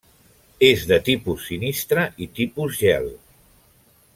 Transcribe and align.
És 0.69 0.85
de 0.91 0.97
tipus 1.09 1.43
sinistre 1.51 2.07
i 2.27 2.31
tipus 2.41 2.81
gel. 2.81 3.07